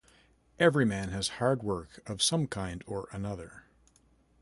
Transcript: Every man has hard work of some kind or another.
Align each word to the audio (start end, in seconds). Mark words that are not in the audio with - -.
Every 0.59 0.83
man 0.83 1.09
has 1.09 1.27
hard 1.37 1.61
work 1.61 2.01
of 2.09 2.23
some 2.23 2.47
kind 2.47 2.83
or 2.87 3.07
another. 3.11 3.65